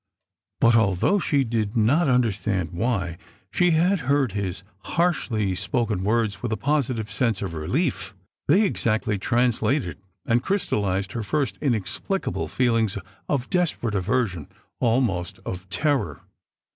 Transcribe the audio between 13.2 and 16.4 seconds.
of desperate aversion almost of terror.